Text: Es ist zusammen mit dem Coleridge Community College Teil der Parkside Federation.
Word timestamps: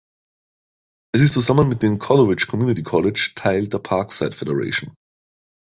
Es 1.13 1.21
ist 1.21 1.33
zusammen 1.33 1.69
mit 1.69 1.83
dem 1.83 1.99
Coleridge 1.99 2.47
Community 2.49 2.81
College 2.81 3.33
Teil 3.35 3.67
der 3.67 3.77
Parkside 3.77 4.31
Federation. 4.31 4.95